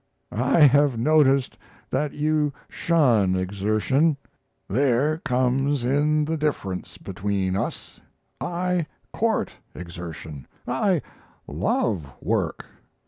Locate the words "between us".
6.97-8.01